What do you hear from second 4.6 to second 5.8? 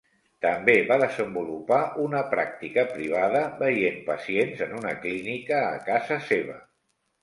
en una clínica